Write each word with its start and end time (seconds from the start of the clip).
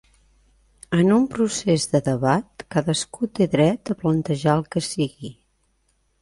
En 0.99 1.11
un 1.17 1.27
procés 1.33 1.85
de 1.91 2.01
debat 2.07 2.63
cadascú 2.77 3.29
té 3.41 3.47
dret 3.57 3.93
a 3.95 3.97
plantejar 4.01 4.57
el 4.63 4.67
que 4.75 4.85
sigui. 4.89 5.33